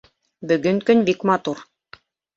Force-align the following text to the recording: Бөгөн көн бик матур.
Бөгөн 0.51 0.79
көн 0.87 1.05
бик 1.11 1.27
матур. 1.31 1.65